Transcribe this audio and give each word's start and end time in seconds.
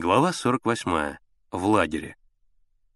Глава 0.00 0.32
48. 0.32 1.16
В 1.50 1.64
лагере. 1.64 2.14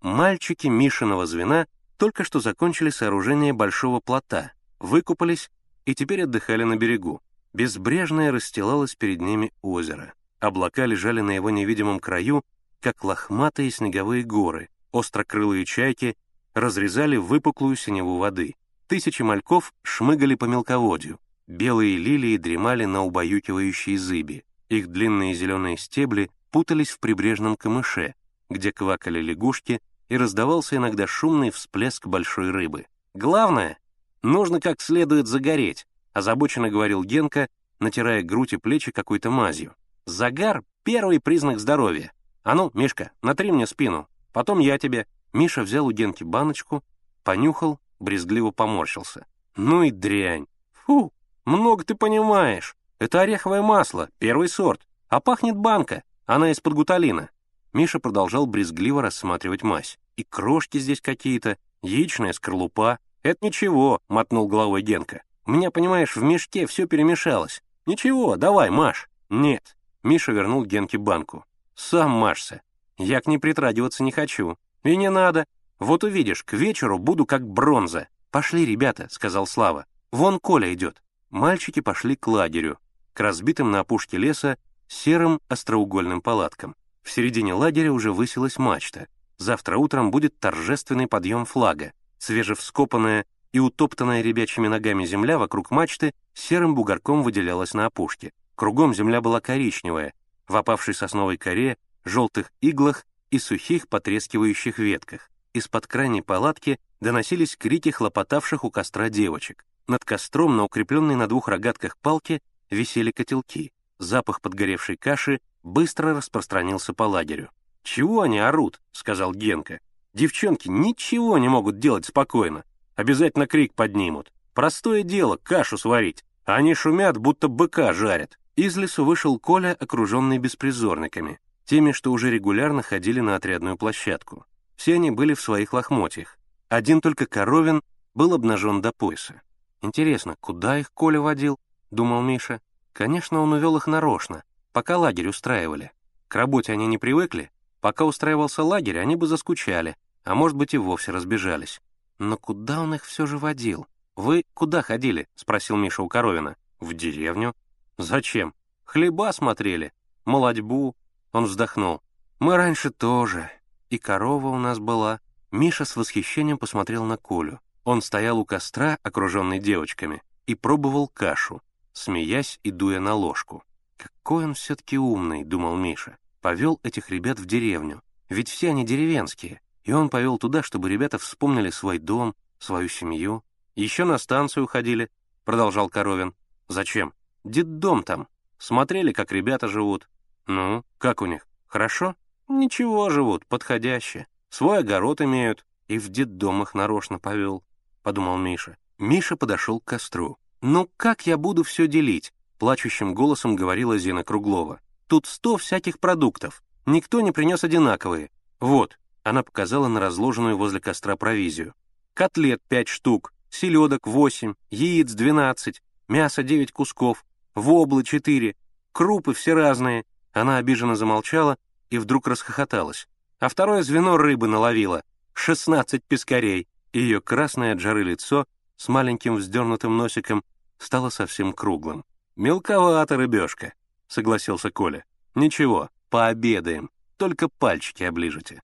Мальчики 0.00 0.66
Мишиного 0.66 1.26
звена 1.26 1.68
только 1.96 2.24
что 2.24 2.40
закончили 2.40 2.90
сооружение 2.90 3.52
большого 3.52 4.00
плота, 4.00 4.50
выкупались 4.80 5.48
и 5.84 5.94
теперь 5.94 6.24
отдыхали 6.24 6.64
на 6.64 6.74
берегу. 6.74 7.22
Безбрежное 7.52 8.32
расстилалось 8.32 8.96
перед 8.96 9.20
ними 9.20 9.52
озеро. 9.62 10.12
Облака 10.40 10.86
лежали 10.86 11.20
на 11.20 11.30
его 11.30 11.50
невидимом 11.50 12.00
краю, 12.00 12.44
как 12.80 13.04
лохматые 13.04 13.70
снеговые 13.70 14.24
горы, 14.24 14.68
острокрылые 14.90 15.64
чайки 15.66 16.16
разрезали 16.52 17.16
выпуклую 17.16 17.76
синеву 17.76 18.18
воды. 18.18 18.56
Тысячи 18.88 19.22
мальков 19.22 19.72
шмыгали 19.84 20.34
по 20.34 20.46
мелководью, 20.46 21.20
белые 21.46 21.96
лилии 21.96 22.36
дремали 22.38 22.86
на 22.86 23.04
убаюкивающей 23.04 23.96
зыби, 23.96 24.44
их 24.68 24.88
длинные 24.88 25.32
зеленые 25.34 25.78
стебли 25.78 26.28
путались 26.50 26.90
в 26.90 27.00
прибрежном 27.00 27.56
камыше, 27.56 28.14
где 28.50 28.72
квакали 28.72 29.20
лягушки 29.20 29.80
и 30.08 30.16
раздавался 30.16 30.76
иногда 30.76 31.06
шумный 31.06 31.50
всплеск 31.50 32.06
большой 32.06 32.50
рыбы. 32.50 32.86
«Главное, 33.14 33.78
нужно 34.22 34.60
как 34.60 34.80
следует 34.80 35.26
загореть», 35.26 35.86
озабоченно 36.12 36.70
говорил 36.70 37.04
Генка, 37.04 37.48
натирая 37.78 38.22
грудь 38.22 38.52
и 38.52 38.56
плечи 38.56 38.92
какой-то 38.92 39.30
мазью. 39.30 39.74
«Загар— 40.06 40.62
первый 40.82 41.20
признак 41.20 41.60
здоровья. 41.60 42.12
А 42.42 42.54
ну, 42.54 42.70
Мишка, 42.74 43.12
натри 43.22 43.52
мне 43.52 43.66
спину, 43.66 44.08
потом 44.32 44.58
я 44.58 44.78
тебе». 44.78 45.06
Миша 45.34 45.62
взял 45.62 45.86
у 45.86 45.92
Генки 45.92 46.24
баночку, 46.24 46.82
понюхал, 47.22 47.78
брезгливо 48.00 48.50
поморщился. 48.50 49.26
«Ну 49.56 49.82
и 49.82 49.90
дрянь! 49.90 50.46
Фу, 50.72 51.12
много 51.44 51.84
ты 51.84 51.94
понимаешь. 51.94 52.76
Это 52.98 53.20
ореховое 53.20 53.60
масло, 53.60 54.08
первый 54.18 54.48
сорт, 54.48 54.80
а 55.08 55.20
пахнет 55.20 55.56
банка. 55.56 56.02
Она 56.28 56.50
из-под 56.50 56.74
гуталина. 56.74 57.30
Миша 57.72 58.00
продолжал 58.00 58.44
брезгливо 58.44 59.00
рассматривать 59.00 59.62
мазь. 59.62 59.98
И 60.16 60.24
крошки 60.24 60.76
здесь 60.76 61.00
какие-то, 61.00 61.56
яичная 61.80 62.34
скорлупа. 62.34 62.98
Это 63.22 63.46
ничего, 63.46 63.98
мотнул 64.08 64.46
головой 64.46 64.82
Генка. 64.82 65.22
У 65.46 65.52
меня, 65.52 65.70
понимаешь, 65.70 66.16
в 66.16 66.22
мешке 66.22 66.66
все 66.66 66.86
перемешалось. 66.86 67.62
Ничего, 67.86 68.36
давай, 68.36 68.68
маш. 68.68 69.08
Нет. 69.30 69.74
Миша 70.02 70.32
вернул 70.32 70.66
Генке 70.66 70.98
банку. 70.98 71.46
Сам 71.74 72.10
машься. 72.10 72.60
Я 72.98 73.22
к 73.22 73.26
ней 73.26 73.38
притрагиваться 73.38 74.02
не 74.02 74.12
хочу. 74.12 74.58
И 74.84 74.96
не 74.96 75.08
надо. 75.08 75.46
Вот 75.78 76.04
увидишь, 76.04 76.44
к 76.44 76.52
вечеру 76.52 76.98
буду 76.98 77.24
как 77.24 77.48
бронза. 77.48 78.08
Пошли, 78.30 78.66
ребята, 78.66 79.08
сказал 79.10 79.46
Слава. 79.46 79.86
Вон 80.12 80.40
Коля 80.40 80.74
идет. 80.74 81.02
Мальчики 81.30 81.80
пошли 81.80 82.16
к 82.16 82.26
лагерю, 82.26 82.78
к 83.14 83.20
разбитым 83.20 83.70
на 83.70 83.80
опушке 83.80 84.18
леса 84.18 84.58
серым 84.88 85.40
остроугольным 85.48 86.20
палаткам. 86.20 86.74
В 87.02 87.10
середине 87.10 87.54
лагеря 87.54 87.92
уже 87.92 88.12
высилась 88.12 88.58
мачта. 88.58 89.06
Завтра 89.38 89.78
утром 89.78 90.10
будет 90.10 90.38
торжественный 90.40 91.06
подъем 91.06 91.44
флага. 91.44 91.92
Свежевскопанная 92.18 93.24
и 93.52 93.60
утоптанная 93.60 94.22
ребячьими 94.22 94.68
ногами 94.68 95.04
земля 95.04 95.38
вокруг 95.38 95.70
мачты 95.70 96.12
серым 96.34 96.74
бугорком 96.74 97.22
выделялась 97.22 97.74
на 97.74 97.86
опушке. 97.86 98.32
Кругом 98.56 98.94
земля 98.94 99.20
была 99.20 99.40
коричневая, 99.40 100.14
в 100.48 100.56
опавшей 100.56 100.94
сосновой 100.94 101.36
коре, 101.36 101.78
желтых 102.04 102.50
иглах 102.60 103.06
и 103.30 103.38
сухих 103.38 103.88
потрескивающих 103.88 104.78
ветках. 104.78 105.30
Из-под 105.52 105.86
крайней 105.86 106.22
палатки 106.22 106.78
доносились 107.00 107.56
крики 107.56 107.90
хлопотавших 107.90 108.64
у 108.64 108.70
костра 108.70 109.08
девочек. 109.08 109.64
Над 109.86 110.04
костром 110.04 110.56
на 110.56 110.64
укрепленной 110.64 111.14
на 111.14 111.26
двух 111.26 111.48
рогатках 111.48 111.96
палке 111.96 112.40
висели 112.70 113.10
котелки. 113.10 113.72
Запах 113.98 114.40
подгоревшей 114.40 114.96
каши 114.96 115.40
быстро 115.62 116.14
распространился 116.14 116.92
по 116.94 117.04
лагерю. 117.04 117.50
«Чего 117.82 118.22
они 118.22 118.38
орут?»— 118.38 118.80
сказал 118.92 119.32
Генка. 119.32 119.80
«Девчонки 120.14 120.68
ничего 120.68 121.38
не 121.38 121.48
могут 121.48 121.78
делать 121.78 122.06
спокойно. 122.06 122.64
Обязательно 122.96 123.46
крик 123.46 123.74
поднимут. 123.74 124.32
Простое 124.54 125.02
дело— 125.02 125.36
кашу 125.42 125.78
сварить. 125.78 126.24
А 126.44 126.56
они 126.56 126.74
шумят, 126.74 127.18
будто 127.18 127.48
быка 127.48 127.92
жарят». 127.92 128.38
Из 128.56 128.76
лесу 128.76 129.04
вышел 129.04 129.38
Коля, 129.38 129.76
окруженный 129.78 130.38
беспризорниками, 130.38 131.38
теми, 131.64 131.92
что 131.92 132.10
уже 132.10 132.28
регулярно 132.28 132.82
ходили 132.82 133.20
на 133.20 133.36
отрядную 133.36 133.76
площадку. 133.76 134.46
Все 134.74 134.94
они 134.94 135.12
были 135.12 135.34
в 135.34 135.40
своих 135.40 135.72
лохмотьях. 135.72 136.38
Один 136.68 137.00
только 137.00 137.26
Коровин 137.26 137.82
был 138.14 138.34
обнажен 138.34 138.82
до 138.82 138.92
пояса. 138.92 139.42
«Интересно, 139.80 140.34
куда 140.40 140.78
их 140.78 140.92
Коля 140.92 141.20
водил?»— 141.20 141.60
думал 141.92 142.20
Миша. 142.22 142.60
Конечно, 142.98 143.40
он 143.40 143.52
увел 143.52 143.76
их 143.76 143.86
нарочно, 143.86 144.42
пока 144.72 144.98
лагерь 144.98 145.28
устраивали. 145.28 145.92
К 146.26 146.34
работе 146.34 146.72
они 146.72 146.88
не 146.88 146.98
привыкли, 146.98 147.52
пока 147.80 148.04
устраивался 148.04 148.64
лагерь, 148.64 148.98
они 148.98 149.14
бы 149.14 149.28
заскучали, 149.28 149.96
а 150.24 150.34
может 150.34 150.56
быть 150.56 150.74
и 150.74 150.78
вовсе 150.78 151.12
разбежались. 151.12 151.80
Но 152.18 152.36
куда 152.36 152.80
он 152.80 152.96
их 152.96 153.04
все 153.04 153.24
же 153.24 153.38
водил? 153.38 153.86
«Вы 154.16 154.42
куда 154.52 154.82
ходили?»— 154.82 155.28
спросил 155.36 155.76
Миша 155.76 156.02
у 156.02 156.08
Коровина. 156.08 156.56
«В 156.80 156.92
деревню». 156.92 157.54
«Зачем?» 157.98 158.52
«Хлеба 158.82 159.30
смотрели. 159.32 159.92
Молодьбу». 160.24 160.96
Он 161.30 161.44
вздохнул. 161.44 162.02
«Мы 162.40 162.56
раньше 162.56 162.90
тоже. 162.90 163.48
И 163.90 163.98
корова 163.98 164.48
у 164.48 164.58
нас 164.58 164.80
была». 164.80 165.20
Миша 165.52 165.84
с 165.84 165.94
восхищением 165.94 166.58
посмотрел 166.58 167.04
на 167.04 167.16
Колю. 167.16 167.60
Он 167.84 168.02
стоял 168.02 168.40
у 168.40 168.44
костра, 168.44 168.98
окруженный 169.04 169.60
девочками, 169.60 170.20
и 170.46 170.56
пробовал 170.56 171.06
кашу 171.06 171.62
смеясь 171.98 172.60
и 172.62 172.70
дуя 172.70 173.00
на 173.00 173.14
ложку. 173.14 173.64
«Какой 173.96 174.44
он 174.44 174.54
все-таки 174.54 174.96
умный»,— 174.96 175.44
думал 175.44 175.76
Миша. 175.76 176.16
Повел 176.40 176.78
этих 176.84 177.10
ребят 177.10 177.40
в 177.40 177.46
деревню, 177.46 178.02
ведь 178.28 178.48
все 178.48 178.70
они 178.70 178.84
деревенские, 178.84 179.60
и 179.82 179.92
он 179.92 180.08
повел 180.08 180.38
туда, 180.38 180.62
чтобы 180.62 180.88
ребята 180.88 181.18
вспомнили 181.18 181.70
свой 181.70 181.98
дом, 181.98 182.34
свою 182.58 182.88
семью. 182.88 183.42
«Еще 183.74 184.04
на 184.04 184.18
станцию 184.18 184.66
ходили»,— 184.66 185.10
продолжал 185.44 185.88
Коровин. 185.88 186.34
«Зачем? 186.68 187.12
Дом 187.42 188.02
там. 188.02 188.28
Смотрели, 188.58 189.12
как 189.12 189.32
ребята 189.32 189.68
живут. 189.68 190.08
Ну, 190.46 190.84
как 190.98 191.22
у 191.22 191.26
них? 191.26 191.46
Хорошо? 191.66 192.14
Ничего 192.48 193.10
живут, 193.10 193.46
подходяще. 193.46 194.26
Свой 194.50 194.78
огород 194.78 195.20
имеют. 195.20 195.64
И 195.88 195.98
в 195.98 196.08
детдом 196.10 196.62
их 196.62 196.74
нарочно 196.74 197.18
повел»,— 197.18 197.64
подумал 198.02 198.36
Миша. 198.36 198.76
Миша 198.98 199.36
подошел 199.36 199.80
к 199.80 199.84
костру. 199.84 200.38
«Ну 200.60 200.90
как 200.96 201.26
я 201.26 201.36
буду 201.36 201.62
все 201.62 201.86
делить?»— 201.86 202.32
плачущим 202.58 203.14
голосом 203.14 203.54
говорила 203.54 203.96
Зина 203.96 204.24
Круглова. 204.24 204.80
«Тут 205.06 205.26
сто 205.26 205.56
всяких 205.56 206.00
продуктов. 206.00 206.62
Никто 206.84 207.20
не 207.20 207.30
принес 207.30 207.62
одинаковые. 207.62 208.30
Вот»,— 208.58 208.98
она 209.22 209.42
показала 209.44 209.86
на 209.86 210.00
разложенную 210.00 210.56
возле 210.56 210.80
костра 210.80 211.16
провизию. 211.16 211.74
«Котлет 212.14 212.60
пять 212.68 212.88
штук, 212.88 213.32
селедок 213.50 214.06
восемь, 214.08 214.54
яиц 214.70 215.12
двенадцать, 215.12 215.80
мясо 216.08 216.42
девять 216.42 216.72
кусков, 216.72 217.24
воблы 217.54 218.02
четыре, 218.02 218.56
крупы 218.92 219.34
все 219.34 219.54
разные». 219.54 220.04
Она 220.32 220.58
обиженно 220.58 220.94
замолчала 220.94 221.56
и 221.90 221.98
вдруг 221.98 222.26
расхохоталась. 222.26 223.08
А 223.38 223.48
второе 223.48 223.82
звено 223.82 224.16
рыбы 224.16 224.48
наловила. 224.48 225.02
Шестнадцать 225.32 226.04
пескарей. 226.04 226.66
Ее 226.92 227.20
красное 227.20 227.74
от 227.74 227.80
жары 227.80 228.02
лицо 228.02 228.46
с 228.78 228.88
маленьким 228.88 229.34
вздернутым 229.36 229.96
носиком 229.96 230.42
стало 230.78 231.10
совсем 231.10 231.52
круглым. 231.52 232.04
«Мелковато, 232.36 233.16
рыбешка»,— 233.16 233.74
согласился 234.08 234.70
Коля. 234.70 235.04
«Ничего, 235.34 235.90
пообедаем, 236.08 236.90
только 237.16 237.48
пальчики 237.48 238.04
оближете». 238.04 238.62